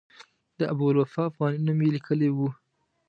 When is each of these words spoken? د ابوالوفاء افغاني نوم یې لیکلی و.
د 0.59 0.61
ابوالوفاء 0.73 1.25
افغاني 1.29 1.59
نوم 1.65 1.79
یې 1.85 1.89
لیکلی 1.95 2.29
و. 2.33 2.37